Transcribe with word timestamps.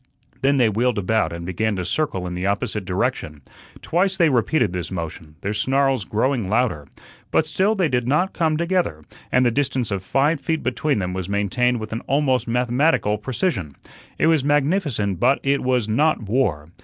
Then 0.41 0.57
they 0.57 0.67
wheeled 0.67 0.97
about 0.97 1.31
and 1.31 1.45
began 1.45 1.75
to 1.75 1.85
circle 1.85 2.25
in 2.25 2.33
the 2.33 2.47
opposite 2.47 2.85
direction. 2.85 3.41
Twice 3.83 4.17
they 4.17 4.29
repeated 4.31 4.73
this 4.73 4.89
motion, 4.89 5.35
their 5.41 5.53
snarls 5.53 6.05
growing 6.05 6.49
louder. 6.49 6.87
But 7.29 7.45
still 7.45 7.75
they 7.75 7.87
did 7.87 8.07
not 8.07 8.33
come 8.33 8.57
together, 8.57 9.03
and 9.31 9.45
the 9.45 9.51
distance 9.51 9.91
of 9.91 10.01
five 10.03 10.39
feet 10.39 10.63
between 10.63 10.97
them 10.97 11.13
was 11.13 11.29
maintained 11.29 11.79
with 11.79 11.93
an 11.93 11.99
almost 12.07 12.47
mathematical 12.47 13.19
precision. 13.19 13.75
It 14.17 14.25
was 14.25 14.43
magnificent, 14.43 15.19
but 15.19 15.39
it 15.43 15.61
was 15.61 15.87
not 15.87 16.23
war. 16.23 16.71